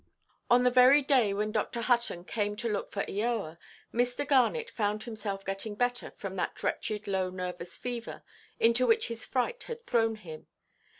[0.49, 1.81] On the very day when Dr.
[1.81, 3.59] Hutton came to look for Eoa,
[3.93, 4.27] Mr.
[4.27, 8.23] Garnet found himself getting better from that wretched low nervous fever
[8.59, 10.47] into which his fright had thrown him.